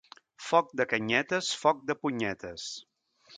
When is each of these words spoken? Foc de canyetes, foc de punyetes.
Foc 0.45 0.71
de 0.81 0.87
canyetes, 0.93 1.51
foc 1.65 1.85
de 1.91 1.97
punyetes. 2.07 2.67